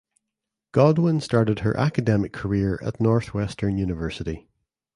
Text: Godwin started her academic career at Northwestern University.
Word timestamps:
Godwin 0.71 1.19
started 1.19 1.59
her 1.59 1.77
academic 1.77 2.33
career 2.33 2.79
at 2.83 2.99
Northwestern 2.99 3.77
University. 3.77 4.49